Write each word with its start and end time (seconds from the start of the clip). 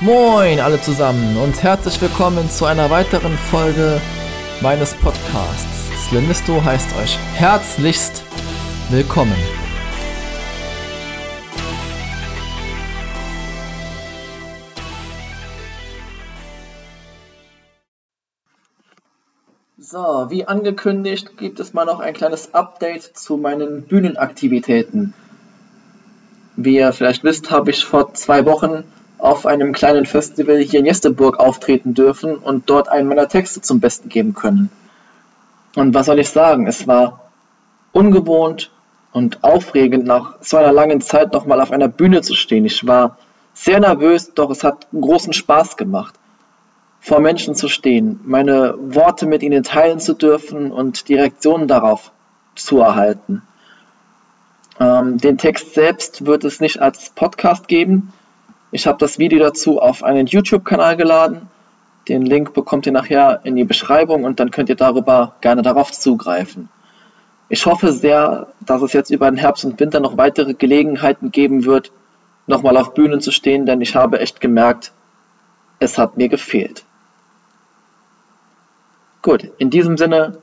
Moin 0.00 0.60
alle 0.60 0.78
zusammen 0.78 1.38
und 1.38 1.62
herzlich 1.62 1.98
willkommen 2.02 2.50
zu 2.50 2.66
einer 2.66 2.90
weiteren 2.90 3.32
Folge 3.32 3.98
meines 4.60 4.92
Podcasts. 4.92 6.06
Slimisto 6.06 6.62
heißt 6.62 6.94
euch 6.98 7.18
herzlichst 7.32 8.22
willkommen. 8.90 9.38
So, 19.78 20.26
wie 20.28 20.44
angekündigt 20.46 21.38
gibt 21.38 21.58
es 21.58 21.72
mal 21.72 21.86
noch 21.86 22.00
ein 22.00 22.12
kleines 22.12 22.52
Update 22.52 23.16
zu 23.16 23.38
meinen 23.38 23.84
Bühnenaktivitäten. 23.84 25.14
Wie 26.56 26.76
ihr 26.76 26.92
vielleicht 26.92 27.24
wisst, 27.24 27.50
habe 27.50 27.70
ich 27.70 27.86
vor 27.86 28.12
zwei 28.12 28.44
Wochen 28.44 28.84
auf 29.18 29.46
einem 29.46 29.72
kleinen 29.72 30.06
Festival 30.06 30.58
hier 30.58 30.80
in 30.80 30.86
Jesteburg 30.86 31.38
auftreten 31.38 31.94
dürfen 31.94 32.36
und 32.36 32.68
dort 32.68 32.88
einen 32.88 33.08
meiner 33.08 33.28
Texte 33.28 33.60
zum 33.60 33.80
Besten 33.80 34.08
geben 34.08 34.34
können. 34.34 34.70
Und 35.74 35.94
was 35.94 36.06
soll 36.06 36.18
ich 36.18 36.30
sagen, 36.30 36.66
es 36.66 36.86
war 36.86 37.30
ungewohnt 37.92 38.70
und 39.12 39.42
aufregend, 39.42 40.06
nach 40.06 40.34
so 40.40 40.56
einer 40.56 40.72
langen 40.72 41.00
Zeit 41.00 41.32
nochmal 41.32 41.60
auf 41.60 41.70
einer 41.70 41.88
Bühne 41.88 42.22
zu 42.22 42.34
stehen. 42.34 42.64
Ich 42.66 42.86
war 42.86 43.18
sehr 43.54 43.80
nervös, 43.80 44.34
doch 44.34 44.50
es 44.50 44.62
hat 44.62 44.86
großen 44.92 45.32
Spaß 45.32 45.76
gemacht 45.76 46.14
vor 47.06 47.20
Menschen 47.20 47.54
zu 47.54 47.68
stehen, 47.68 48.18
meine 48.24 48.74
Worte 48.78 49.26
mit 49.26 49.44
ihnen 49.44 49.62
teilen 49.62 50.00
zu 50.00 50.12
dürfen 50.12 50.72
und 50.72 51.08
die 51.08 51.14
Reaktionen 51.14 51.68
darauf 51.68 52.10
zu 52.56 52.80
erhalten. 52.80 53.42
Ähm, 54.80 55.18
den 55.18 55.38
Text 55.38 55.74
selbst 55.74 56.26
wird 56.26 56.42
es 56.42 56.58
nicht 56.58 56.80
als 56.80 57.10
Podcast 57.10 57.68
geben. 57.68 58.12
Ich 58.72 58.86
habe 58.86 58.98
das 58.98 59.18
Video 59.18 59.38
dazu 59.38 59.80
auf 59.80 60.02
einen 60.02 60.26
YouTube-Kanal 60.26 60.96
geladen. 60.96 61.48
Den 62.08 62.22
Link 62.22 62.52
bekommt 62.52 62.86
ihr 62.86 62.92
nachher 62.92 63.40
in 63.44 63.56
die 63.56 63.64
Beschreibung 63.64 64.24
und 64.24 64.40
dann 64.40 64.50
könnt 64.50 64.68
ihr 64.68 64.76
darüber 64.76 65.36
gerne 65.40 65.62
darauf 65.62 65.92
zugreifen. 65.92 66.68
Ich 67.48 67.64
hoffe 67.66 67.92
sehr, 67.92 68.48
dass 68.60 68.82
es 68.82 68.92
jetzt 68.92 69.10
über 69.10 69.30
den 69.30 69.38
Herbst 69.38 69.64
und 69.64 69.78
Winter 69.78 70.00
noch 70.00 70.16
weitere 70.16 70.54
Gelegenheiten 70.54 71.30
geben 71.30 71.64
wird, 71.64 71.92
nochmal 72.46 72.76
auf 72.76 72.94
Bühnen 72.94 73.20
zu 73.20 73.30
stehen, 73.30 73.66
denn 73.66 73.80
ich 73.80 73.94
habe 73.94 74.18
echt 74.18 74.40
gemerkt, 74.40 74.92
es 75.78 75.96
hat 75.96 76.16
mir 76.16 76.28
gefehlt. 76.28 76.84
Gut, 79.22 79.48
in 79.58 79.70
diesem 79.70 79.96
Sinne 79.96 80.38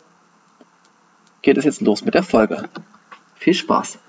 geht 1.41 1.57
es 1.57 1.65
jetzt 1.65 1.81
los 1.81 2.05
mit 2.05 2.13
der 2.13 2.23
Folge. 2.23 2.63
Viel 3.35 3.53
Spaß! 3.53 3.99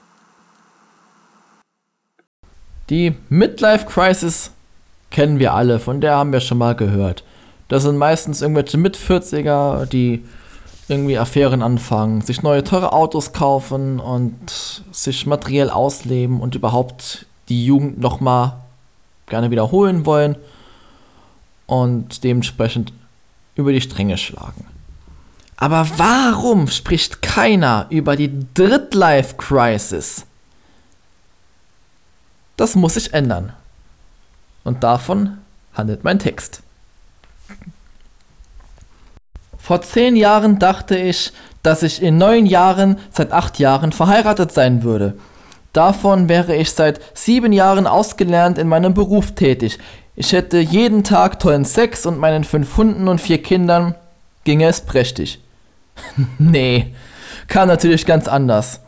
Die 2.90 3.14
Midlife 3.28 3.86
Crisis 3.86 4.50
kennen 5.10 5.38
wir 5.38 5.54
alle, 5.54 5.78
von 5.78 6.00
der 6.00 6.16
haben 6.16 6.32
wir 6.32 6.40
schon 6.40 6.58
mal 6.58 6.74
gehört. 6.74 7.24
Das 7.68 7.82
sind 7.82 7.96
meistens 7.96 8.42
irgendwelche 8.42 8.76
Mit-40er, 8.76 9.86
die 9.86 10.24
irgendwie 10.88 11.18
Affären 11.18 11.62
anfangen, 11.62 12.20
sich 12.20 12.42
neue 12.42 12.62
teure 12.62 12.92
Autos 12.92 13.32
kaufen 13.32 14.00
und 14.00 14.82
sich 14.92 15.24
materiell 15.24 15.70
ausleben 15.70 16.40
und 16.40 16.54
überhaupt 16.54 17.26
die 17.48 17.64
Jugend 17.64 18.00
nochmal 18.00 18.58
gerne 19.26 19.50
wiederholen 19.50 20.04
wollen 20.04 20.36
und 21.66 22.22
dementsprechend 22.22 22.92
über 23.54 23.72
die 23.72 23.80
Stränge 23.80 24.18
schlagen. 24.18 24.66
Aber 25.56 25.86
warum 25.96 26.66
spricht 26.68 27.22
keiner 27.22 27.86
über 27.88 28.16
die 28.16 28.44
Drittlife 28.52 29.36
Crisis? 29.36 30.26
Das 32.56 32.76
muss 32.76 32.94
sich 32.94 33.12
ändern. 33.12 33.52
Und 34.62 34.82
davon 34.82 35.38
handelt 35.74 36.04
mein 36.04 36.18
Text. 36.18 36.62
Vor 39.58 39.82
zehn 39.82 40.14
Jahren 40.14 40.58
dachte 40.58 40.96
ich, 40.96 41.32
dass 41.62 41.82
ich 41.82 42.02
in 42.02 42.18
neun 42.18 42.44
Jahren 42.46 42.98
seit 43.10 43.32
acht 43.32 43.58
Jahren 43.58 43.92
verheiratet 43.92 44.52
sein 44.52 44.82
würde. 44.82 45.14
Davon 45.72 46.28
wäre 46.28 46.54
ich 46.54 46.70
seit 46.70 47.00
sieben 47.14 47.52
Jahren 47.52 47.86
ausgelernt 47.86 48.58
in 48.58 48.68
meinem 48.68 48.94
Beruf 48.94 49.32
tätig. 49.32 49.78
Ich 50.14 50.32
hätte 50.32 50.58
jeden 50.58 51.02
Tag 51.02 51.40
tollen 51.40 51.64
Sex 51.64 52.06
und 52.06 52.18
meinen 52.18 52.44
fünf 52.44 52.76
Hunden 52.76 53.08
und 53.08 53.20
vier 53.20 53.42
Kindern 53.42 53.94
ginge 54.44 54.66
es 54.66 54.82
prächtig. 54.82 55.40
nee, 56.38 56.94
kam 57.48 57.68
natürlich 57.68 58.06
ganz 58.06 58.28
anders. 58.28 58.80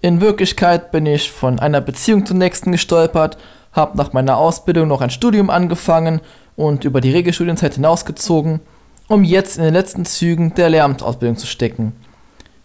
In 0.00 0.20
Wirklichkeit 0.20 0.92
bin 0.92 1.06
ich 1.06 1.32
von 1.32 1.58
einer 1.58 1.80
Beziehung 1.80 2.24
zur 2.24 2.36
nächsten 2.36 2.70
gestolpert, 2.70 3.36
habe 3.72 3.98
nach 3.98 4.12
meiner 4.12 4.36
Ausbildung 4.36 4.86
noch 4.86 5.00
ein 5.00 5.10
Studium 5.10 5.50
angefangen 5.50 6.20
und 6.54 6.84
über 6.84 7.00
die 7.00 7.10
Regelstudienzeit 7.10 7.74
hinausgezogen, 7.74 8.60
um 9.08 9.24
jetzt 9.24 9.58
in 9.58 9.64
den 9.64 9.74
letzten 9.74 10.04
Zügen 10.04 10.54
der 10.54 10.70
Lehramtsausbildung 10.70 11.36
zu 11.36 11.48
stecken. 11.48 11.94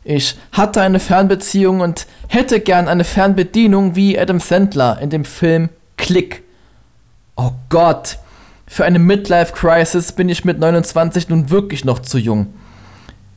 Ich 0.04 0.38
hatte 0.52 0.82
eine 0.82 1.00
Fernbeziehung 1.00 1.80
und 1.80 2.06
hätte 2.28 2.60
gern 2.60 2.88
eine 2.88 3.04
Fernbedienung 3.04 3.96
wie 3.96 4.20
Adam 4.20 4.40
Sandler 4.40 5.00
in 5.02 5.10
dem 5.10 5.26
Film 5.26 5.70
Click. 5.98 6.44
Oh 7.36 7.52
Gott, 7.70 8.20
für 8.68 8.86
eine 8.86 9.00
Midlife 9.00 9.54
Crisis 9.54 10.12
bin 10.12 10.30
ich 10.30 10.46
mit 10.46 10.60
29 10.60 11.30
nun 11.30 11.50
wirklich 11.50 11.84
noch 11.84 12.00
zu 12.00 12.20
jung. 12.20 12.54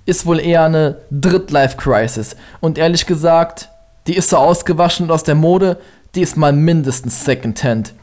Ist 0.04 0.26
wohl 0.26 0.38
eher 0.38 0.64
eine 0.64 0.98
Drittlife 1.10 1.76
Crisis. 1.76 2.36
Und 2.60 2.78
ehrlich 2.78 3.06
gesagt, 3.06 3.70
die 4.06 4.14
ist 4.16 4.30
so 4.30 4.36
ausgewaschen 4.36 5.06
und 5.06 5.12
aus 5.12 5.22
der 5.22 5.34
Mode, 5.34 5.78
die 6.14 6.22
ist 6.22 6.36
mal 6.36 6.52
mindestens 6.52 7.24
Secondhand. 7.24 7.94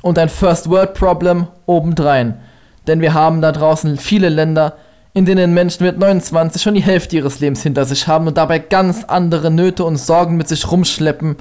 Und 0.00 0.18
ein 0.18 0.28
First 0.28 0.68
World 0.68 0.94
Problem 0.94 1.46
obendrein. 1.66 2.40
Denn 2.86 3.00
wir 3.00 3.14
haben 3.14 3.40
da 3.40 3.52
draußen 3.52 3.96
viele 3.96 4.28
Länder, 4.28 4.76
in 5.14 5.26
denen 5.26 5.54
Menschen 5.54 5.84
mit 5.84 5.98
29 5.98 6.60
schon 6.60 6.74
die 6.74 6.82
Hälfte 6.82 7.16
ihres 7.16 7.40
Lebens 7.40 7.62
hinter 7.62 7.84
sich 7.84 8.08
haben 8.08 8.26
und 8.26 8.36
dabei 8.36 8.58
ganz 8.58 9.04
andere 9.04 9.50
Nöte 9.50 9.84
und 9.84 9.96
Sorgen 9.96 10.36
mit 10.36 10.48
sich 10.48 10.70
rumschleppen, 10.70 11.36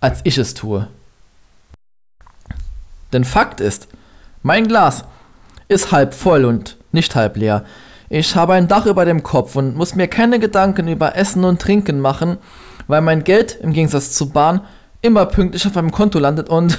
als 0.00 0.20
ich 0.24 0.38
es 0.38 0.54
tue. 0.54 0.88
Denn 3.12 3.24
Fakt 3.24 3.60
ist, 3.60 3.88
mein 4.42 4.66
Glas 4.66 5.04
ist 5.68 5.92
halb 5.92 6.14
voll 6.14 6.44
und 6.44 6.76
nicht 6.90 7.14
halb 7.14 7.36
leer. 7.36 7.64
Ich 8.08 8.34
habe 8.34 8.54
ein 8.54 8.68
Dach 8.68 8.86
über 8.86 9.04
dem 9.04 9.22
Kopf 9.22 9.56
und 9.56 9.76
muss 9.76 9.94
mir 9.94 10.08
keine 10.08 10.38
Gedanken 10.38 10.88
über 10.88 11.16
Essen 11.16 11.44
und 11.44 11.62
Trinken 11.62 12.00
machen, 12.00 12.38
weil 12.86 13.00
mein 13.00 13.24
Geld 13.24 13.58
im 13.60 13.72
Gegensatz 13.72 14.12
zur 14.12 14.30
Bahn 14.30 14.60
immer 15.00 15.26
pünktlich 15.26 15.66
auf 15.66 15.74
meinem 15.74 15.92
Konto 15.92 16.18
landet 16.18 16.48
und 16.48 16.78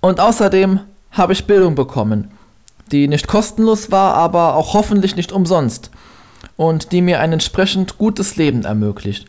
und 0.00 0.20
außerdem 0.20 0.80
habe 1.10 1.32
ich 1.32 1.46
Bildung 1.46 1.74
bekommen, 1.74 2.30
die 2.92 3.08
nicht 3.08 3.26
kostenlos 3.26 3.90
war, 3.90 4.14
aber 4.14 4.54
auch 4.54 4.74
hoffentlich 4.74 5.16
nicht 5.16 5.32
umsonst 5.32 5.90
und 6.56 6.92
die 6.92 7.02
mir 7.02 7.20
ein 7.20 7.32
entsprechend 7.32 7.98
gutes 7.98 8.36
Leben 8.36 8.64
ermöglicht. 8.64 9.26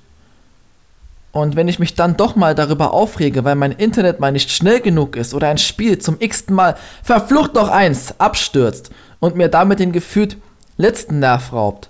Und 1.32 1.56
wenn 1.56 1.68
ich 1.68 1.80
mich 1.80 1.94
dann 1.94 2.18
doch 2.18 2.36
mal 2.36 2.56
darüber 2.56 2.92
aufrege, 2.94 3.44
weil 3.44 3.56
mein 3.56 3.72
Internet 3.72 4.20
mal 4.20 4.32
nicht 4.32 4.50
schnell 4.52 4.80
genug 4.80 5.16
ist 5.16 5.34
oder 5.34 5.48
ein 5.50 5.60
Spiel 5.60 6.00
zum 6.00 6.18
x-ten 6.20 6.56
Mal 6.56 6.76
verflucht 7.04 7.54
noch 7.54 7.70
eins 7.70 8.20
abstürzt 8.20 8.90
und 9.20 9.36
mir 9.36 9.48
damit 9.48 9.80
den 9.80 9.92
gefühlt 9.92 10.38
letzten 10.78 11.20
Nerv 11.20 11.54
raubt. 11.54 11.89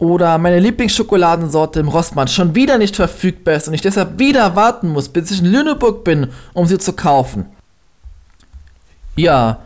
Oder 0.00 0.38
meine 0.38 0.58
Lieblingsschokoladensorte 0.60 1.78
im 1.78 1.88
Rossmann 1.88 2.26
schon 2.26 2.54
wieder 2.54 2.78
nicht 2.78 2.96
verfügbar 2.96 3.54
ist 3.54 3.68
und 3.68 3.74
ich 3.74 3.82
deshalb 3.82 4.18
wieder 4.18 4.56
warten 4.56 4.88
muss, 4.88 5.10
bis 5.10 5.30
ich 5.30 5.40
in 5.40 5.52
Lüneburg 5.52 6.04
bin, 6.04 6.28
um 6.54 6.66
sie 6.66 6.78
zu 6.78 6.94
kaufen. 6.94 7.44
Ja, 9.14 9.58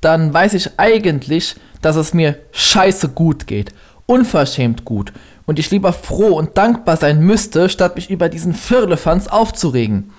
dann 0.00 0.32
weiß 0.32 0.54
ich 0.54 0.78
eigentlich, 0.78 1.56
dass 1.82 1.96
es 1.96 2.14
mir 2.14 2.38
scheiße 2.52 3.10
gut 3.10 3.46
geht. 3.46 3.74
Unverschämt 4.06 4.86
gut 4.86 5.12
und 5.44 5.58
ich 5.58 5.70
lieber 5.70 5.92
froh 5.92 6.38
und 6.38 6.56
dankbar 6.56 6.96
sein 6.96 7.20
müsste, 7.20 7.68
statt 7.68 7.96
mich 7.96 8.08
über 8.08 8.30
diesen 8.30 8.54
Firlefanz 8.54 9.26
aufzuregen. 9.26 10.10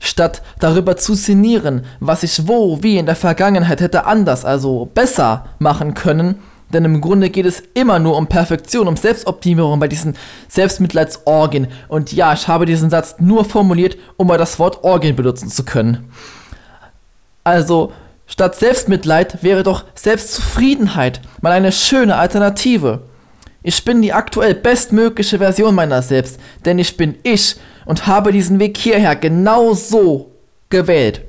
Statt 0.00 0.42
darüber 0.58 0.96
zu 0.96 1.14
sinnieren, 1.14 1.84
was 2.00 2.22
ich 2.22 2.48
wo, 2.48 2.82
wie 2.82 2.96
in 2.96 3.06
der 3.06 3.16
Vergangenheit 3.16 3.80
hätte 3.80 4.06
anders, 4.06 4.46
also 4.46 4.86
besser 4.86 5.46
machen 5.58 5.92
können, 5.92 6.36
denn 6.72 6.84
im 6.84 7.00
Grunde 7.00 7.30
geht 7.30 7.46
es 7.46 7.62
immer 7.74 7.98
nur 7.98 8.16
um 8.16 8.26
Perfektion, 8.26 8.88
um 8.88 8.96
Selbstoptimierung 8.96 9.78
bei 9.78 9.88
diesen 9.88 10.16
Selbstmitleidsorgien. 10.48 11.68
Und 11.88 12.12
ja, 12.12 12.32
ich 12.32 12.48
habe 12.48 12.66
diesen 12.66 12.90
Satz 12.90 13.16
nur 13.18 13.44
formuliert, 13.44 13.96
um 14.16 14.26
mal 14.26 14.38
das 14.38 14.58
Wort 14.58 14.82
Orgien 14.82 15.16
benutzen 15.16 15.48
zu 15.48 15.64
können. 15.64 16.10
Also, 17.44 17.92
statt 18.26 18.56
Selbstmitleid 18.56 19.42
wäre 19.42 19.62
doch 19.62 19.84
Selbstzufriedenheit 19.94 21.20
mal 21.40 21.52
eine 21.52 21.72
schöne 21.72 22.16
Alternative. 22.16 23.02
Ich 23.62 23.84
bin 23.84 24.02
die 24.02 24.12
aktuell 24.12 24.54
bestmögliche 24.54 25.38
Version 25.38 25.74
meiner 25.74 26.02
selbst, 26.02 26.38
denn 26.64 26.78
ich 26.78 26.96
bin 26.96 27.16
ich 27.22 27.56
und 27.86 28.06
habe 28.06 28.32
diesen 28.32 28.58
Weg 28.58 28.76
hierher 28.76 29.16
genau 29.16 29.74
so 29.74 30.32
gewählt. 30.68 31.22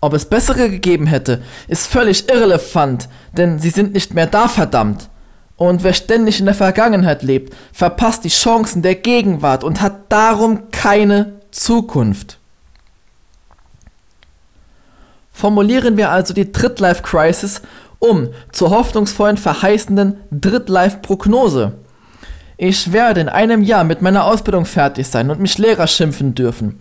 Ob 0.00 0.14
es 0.14 0.24
bessere 0.24 0.70
gegeben 0.70 1.06
hätte, 1.06 1.42
ist 1.68 1.86
völlig 1.86 2.28
irrelevant, 2.30 3.08
denn 3.32 3.58
sie 3.58 3.70
sind 3.70 3.92
nicht 3.92 4.14
mehr 4.14 4.26
da, 4.26 4.48
verdammt. 4.48 5.10
Und 5.56 5.82
wer 5.82 5.92
ständig 5.92 6.40
in 6.40 6.46
der 6.46 6.54
Vergangenheit 6.54 7.22
lebt, 7.22 7.54
verpasst 7.72 8.24
die 8.24 8.30
Chancen 8.30 8.80
der 8.80 8.94
Gegenwart 8.94 9.62
und 9.62 9.82
hat 9.82 10.10
darum 10.10 10.70
keine 10.70 11.40
Zukunft. 11.50 12.38
Formulieren 15.32 15.98
wir 15.98 16.10
also 16.10 16.32
die 16.32 16.50
Drittlife 16.50 17.02
Crisis 17.02 17.60
um 17.98 18.30
zur 18.52 18.70
hoffnungsvollen 18.70 19.36
verheißenden 19.36 20.16
Drittlife 20.30 20.98
Prognose. 21.02 21.72
Ich 22.56 22.92
werde 22.92 23.20
in 23.20 23.28
einem 23.28 23.62
Jahr 23.62 23.84
mit 23.84 24.02
meiner 24.02 24.24
Ausbildung 24.24 24.64
fertig 24.64 25.06
sein 25.06 25.30
und 25.30 25.40
mich 25.40 25.58
Lehrer 25.58 25.86
schimpfen 25.86 26.34
dürfen. 26.34 26.80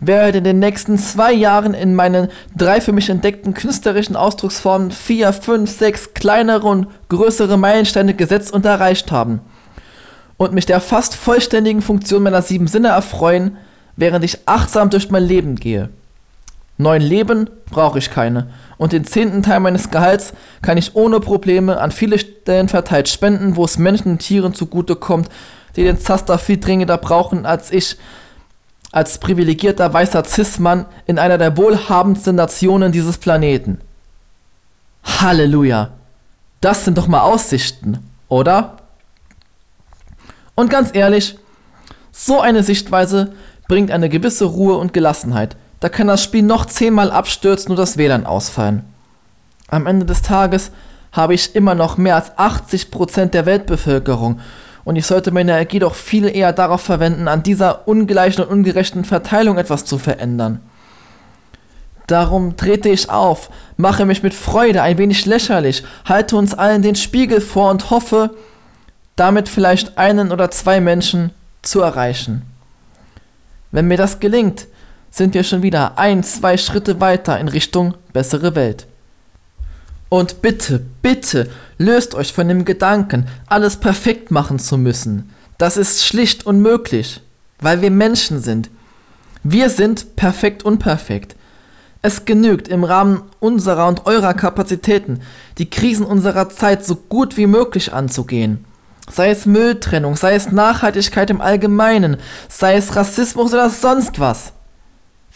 Werde 0.00 0.38
in 0.38 0.44
den 0.44 0.58
nächsten 0.58 0.98
zwei 0.98 1.32
Jahren 1.32 1.74
in 1.74 1.94
meinen 1.94 2.28
drei 2.56 2.80
für 2.80 2.92
mich 2.92 3.10
entdeckten 3.10 3.54
künstlerischen 3.54 4.16
Ausdrucksformen 4.16 4.90
vier, 4.90 5.32
fünf, 5.32 5.70
sechs 5.70 6.14
kleinere 6.14 6.66
und 6.66 6.86
größere 7.08 7.58
Meilensteine 7.58 8.14
gesetzt 8.14 8.52
und 8.52 8.64
erreicht 8.64 9.12
haben. 9.12 9.40
Und 10.36 10.54
mich 10.54 10.66
der 10.66 10.80
fast 10.80 11.14
vollständigen 11.14 11.82
Funktion 11.82 12.22
meiner 12.22 12.40
sieben 12.40 12.66
Sinne 12.66 12.88
erfreuen, 12.88 13.58
während 13.96 14.24
ich 14.24 14.38
achtsam 14.46 14.88
durch 14.88 15.10
mein 15.10 15.24
Leben 15.24 15.56
gehe. 15.56 15.90
Neun 16.80 17.02
Leben 17.02 17.50
brauche 17.70 17.98
ich 17.98 18.10
keine. 18.10 18.48
Und 18.78 18.92
den 18.92 19.04
zehnten 19.04 19.42
Teil 19.42 19.60
meines 19.60 19.90
Gehalts 19.90 20.32
kann 20.62 20.78
ich 20.78 20.96
ohne 20.96 21.20
Probleme 21.20 21.78
an 21.78 21.90
viele 21.90 22.18
Stellen 22.18 22.70
verteilt 22.70 23.10
spenden, 23.10 23.56
wo 23.56 23.66
es 23.66 23.76
Menschen 23.76 24.12
und 24.12 24.20
Tieren 24.20 24.54
zugutekommt, 24.54 25.28
die 25.76 25.84
den 25.84 25.98
Zaster 25.98 26.38
viel 26.38 26.58
dringender 26.58 26.96
brauchen 26.96 27.44
als 27.44 27.70
ich 27.70 27.98
als 28.92 29.18
privilegierter 29.18 29.92
weißer 29.92 30.24
Cis-Mann 30.24 30.86
in 31.06 31.18
einer 31.18 31.38
der 31.38 31.56
wohlhabendsten 31.56 32.36
Nationen 32.36 32.92
dieses 32.92 33.18
Planeten. 33.18 33.80
Halleluja! 35.04 35.90
Das 36.60 36.84
sind 36.84 36.98
doch 36.98 37.06
mal 37.06 37.20
Aussichten, 37.20 37.98
oder? 38.28 38.76
Und 40.54 40.68
ganz 40.68 40.90
ehrlich, 40.92 41.38
so 42.12 42.40
eine 42.40 42.62
Sichtweise 42.62 43.32
bringt 43.66 43.90
eine 43.90 44.08
gewisse 44.08 44.44
Ruhe 44.44 44.76
und 44.76 44.92
Gelassenheit, 44.92 45.56
da 45.78 45.88
kann 45.88 46.08
das 46.08 46.22
Spiel 46.22 46.42
noch 46.42 46.66
zehnmal 46.66 47.10
abstürzen 47.10 47.70
und 47.70 47.78
das 47.78 47.96
WLAN 47.96 48.26
ausfallen. 48.26 48.84
Am 49.68 49.86
Ende 49.86 50.04
des 50.04 50.20
Tages 50.20 50.70
habe 51.12 51.34
ich 51.34 51.54
immer 51.54 51.74
noch 51.74 51.96
mehr 51.96 52.16
als 52.16 52.36
80% 52.36 53.26
der 53.26 53.46
Weltbevölkerung 53.46 54.40
und 54.84 54.96
ich 54.96 55.06
sollte 55.06 55.30
meine 55.30 55.52
Energie 55.52 55.78
doch 55.78 55.94
viel 55.94 56.26
eher 56.26 56.52
darauf 56.52 56.80
verwenden, 56.80 57.28
an 57.28 57.42
dieser 57.42 57.86
ungleichen 57.86 58.44
und 58.44 58.50
ungerechten 58.50 59.04
Verteilung 59.04 59.58
etwas 59.58 59.84
zu 59.84 59.98
verändern. 59.98 60.60
Darum 62.06 62.56
trete 62.56 62.88
ich 62.88 63.08
auf, 63.08 63.50
mache 63.76 64.04
mich 64.04 64.22
mit 64.22 64.34
Freude 64.34 64.82
ein 64.82 64.98
wenig 64.98 65.26
lächerlich, 65.26 65.84
halte 66.04 66.36
uns 66.36 66.54
allen 66.54 66.82
den 66.82 66.96
Spiegel 66.96 67.40
vor 67.40 67.70
und 67.70 67.90
hoffe, 67.90 68.30
damit 69.14 69.48
vielleicht 69.48 69.96
einen 69.96 70.32
oder 70.32 70.50
zwei 70.50 70.80
Menschen 70.80 71.30
zu 71.62 71.80
erreichen. 71.82 72.42
Wenn 73.70 73.86
mir 73.86 73.96
das 73.96 74.18
gelingt, 74.18 74.66
sind 75.10 75.34
wir 75.34 75.44
schon 75.44 75.62
wieder 75.62 75.98
ein, 75.98 76.24
zwei 76.24 76.56
Schritte 76.56 77.00
weiter 77.00 77.38
in 77.38 77.48
Richtung 77.48 77.94
bessere 78.12 78.54
Welt. 78.54 78.86
Und 80.10 80.42
bitte, 80.42 80.84
bitte, 81.02 81.48
löst 81.78 82.14
euch 82.14 82.32
von 82.32 82.48
dem 82.48 82.66
Gedanken, 82.66 83.28
alles 83.46 83.78
perfekt 83.78 84.30
machen 84.30 84.58
zu 84.58 84.76
müssen. 84.76 85.30
Das 85.56 85.76
ist 85.76 86.04
schlicht 86.04 86.44
unmöglich, 86.44 87.22
weil 87.60 87.80
wir 87.80 87.92
Menschen 87.92 88.40
sind. 88.40 88.70
Wir 89.44 89.70
sind 89.70 90.16
perfekt 90.16 90.64
unperfekt. 90.64 91.36
Es 92.02 92.24
genügt 92.24 92.66
im 92.66 92.82
Rahmen 92.82 93.22
unserer 93.38 93.86
und 93.86 94.06
eurer 94.06 94.34
Kapazitäten, 94.34 95.20
die 95.58 95.70
Krisen 95.70 96.04
unserer 96.04 96.48
Zeit 96.48 96.84
so 96.84 96.96
gut 96.96 97.36
wie 97.36 97.46
möglich 97.46 97.92
anzugehen. 97.92 98.64
Sei 99.08 99.30
es 99.30 99.46
Mülltrennung, 99.46 100.16
sei 100.16 100.34
es 100.34 100.50
Nachhaltigkeit 100.50 101.30
im 101.30 101.40
Allgemeinen, 101.40 102.16
sei 102.48 102.74
es 102.74 102.96
Rassismus 102.96 103.52
oder 103.52 103.70
sonst 103.70 104.18
was. 104.18 104.54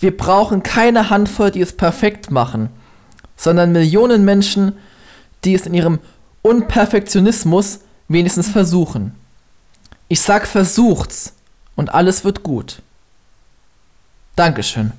Wir 0.01 0.17
brauchen 0.17 0.65
keine 0.65 1.11
Handvoll, 1.11 1.53
die 1.53 1.61
es 1.61 1.77
perfekt 1.77 2.33
machen, 2.33 2.71
sondern 3.37 3.73
Millionen 3.73 4.25
Menschen, 4.25 4.73
die 5.45 5.55
es 5.55 5.67
in 5.67 5.75
ihrem 5.75 5.99
Unperfektionismus 6.43 7.81
wenigstens 8.09 8.49
versuchen. 8.49 9.15
Ich 10.09 10.21
sag 10.21 10.47
versucht's 10.47 11.35
und 11.77 11.95
alles 11.95 12.25
wird 12.25 12.43
gut. 12.43 12.83
Dankeschön. 14.37 14.93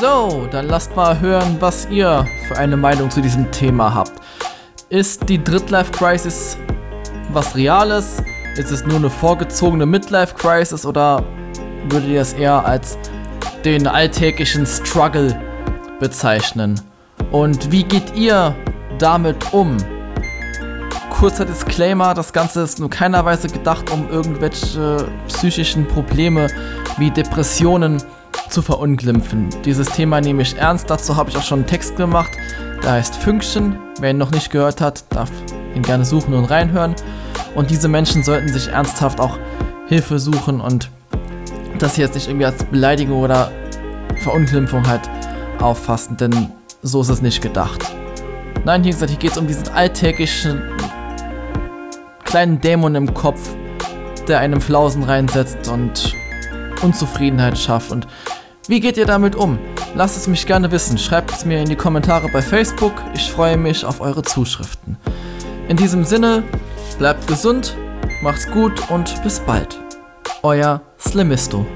So, 0.00 0.48
dann 0.50 0.68
lasst 0.68 0.94
mal 0.96 1.18
hören, 1.20 1.56
was 1.60 1.88
ihr 1.90 2.26
für 2.48 2.56
eine 2.56 2.76
Meinung 2.76 3.10
zu 3.10 3.20
diesem 3.20 3.50
Thema 3.50 3.94
habt. 3.94 4.12
Ist 4.88 5.28
die 5.28 5.42
Drittlife 5.42 5.92
Crisis 5.92 6.56
was 7.32 7.54
Reales? 7.54 8.22
Ist 8.56 8.70
es 8.70 8.84
nur 8.84 8.96
eine 8.96 9.10
vorgezogene 9.10 9.86
Midlife 9.86 10.34
Crisis 10.34 10.86
oder 10.86 11.24
würdet 11.88 12.08
ihr 12.08 12.20
es 12.20 12.32
eher 12.32 12.64
als 12.64 12.98
den 13.64 13.86
alltäglichen 13.86 14.66
Struggle 14.66 15.38
bezeichnen? 16.00 16.80
Und 17.30 17.70
wie 17.70 17.84
geht 17.84 18.16
ihr 18.16 18.56
damit 18.98 19.52
um? 19.52 19.76
Kurzer 21.10 21.44
Disclaimer, 21.44 22.14
das 22.14 22.32
Ganze 22.32 22.62
ist 22.62 22.80
nur 22.80 22.90
keiner 22.90 23.24
Weise 23.24 23.48
gedacht, 23.48 23.90
um 23.90 24.08
irgendwelche 24.10 25.06
psychischen 25.28 25.86
Probleme 25.86 26.48
wie 26.96 27.10
Depressionen 27.10 28.02
zu 28.48 28.62
verunglimpfen. 28.62 29.50
Dieses 29.64 29.88
Thema 29.88 30.20
nehme 30.20 30.42
ich 30.42 30.56
ernst, 30.56 30.90
dazu 30.90 31.16
habe 31.16 31.30
ich 31.30 31.36
auch 31.36 31.42
schon 31.42 31.60
einen 31.60 31.68
Text 31.68 31.96
gemacht, 31.96 32.30
der 32.82 32.92
heißt 32.92 33.16
Fünkchen. 33.16 33.78
Wer 34.00 34.10
ihn 34.10 34.18
noch 34.18 34.30
nicht 34.30 34.50
gehört 34.50 34.80
hat, 34.80 35.04
darf 35.10 35.30
ihn 35.74 35.82
gerne 35.82 36.04
suchen 36.04 36.34
und 36.34 36.46
reinhören. 36.46 36.94
Und 37.54 37.70
diese 37.70 37.88
Menschen 37.88 38.24
sollten 38.24 38.48
sich 38.48 38.68
ernsthaft 38.68 39.20
auch 39.20 39.38
Hilfe 39.88 40.18
suchen 40.18 40.60
und 40.60 40.90
das 41.78 41.96
hier 41.96 42.06
jetzt 42.06 42.14
nicht 42.14 42.28
irgendwie 42.28 42.46
als 42.46 42.64
Beleidigung 42.64 43.20
oder 43.20 43.50
Verunglimpfung 44.22 44.86
halt 44.86 45.02
auffassen, 45.62 46.16
denn 46.16 46.52
so 46.82 47.00
ist 47.00 47.08
es 47.08 47.22
nicht 47.22 47.42
gedacht. 47.42 47.84
Nein, 48.64 48.84
wie 48.84 48.90
gesagt, 48.90 49.10
hier 49.10 49.18
geht 49.18 49.32
es 49.32 49.38
um 49.38 49.46
diesen 49.46 49.68
alltäglichen 49.68 50.62
kleinen 52.24 52.60
Dämon 52.60 52.94
im 52.94 53.12
Kopf, 53.14 53.54
der 54.28 54.40
einem 54.40 54.60
Flausen 54.60 55.02
reinsetzt 55.02 55.68
und 55.68 56.14
Unzufriedenheit 56.82 57.58
schafft. 57.58 57.90
Und 57.90 58.06
wie 58.68 58.80
geht 58.80 58.96
ihr 58.96 59.06
damit 59.06 59.34
um? 59.34 59.58
Lasst 59.94 60.16
es 60.16 60.28
mich 60.28 60.46
gerne 60.46 60.70
wissen. 60.70 60.98
Schreibt 60.98 61.32
es 61.32 61.44
mir 61.44 61.60
in 61.60 61.68
die 61.68 61.76
Kommentare 61.76 62.28
bei 62.32 62.42
Facebook. 62.42 62.92
Ich 63.14 63.30
freue 63.30 63.56
mich 63.56 63.84
auf 63.84 64.00
eure 64.00 64.22
Zuschriften. 64.22 64.96
In 65.68 65.76
diesem 65.76 66.04
Sinne, 66.04 66.44
bleibt 66.98 67.26
gesund, 67.26 67.76
macht's 68.22 68.48
gut 68.50 68.90
und 68.90 69.22
bis 69.22 69.40
bald. 69.40 69.78
Euer 70.42 70.80
Slimisto. 70.98 71.66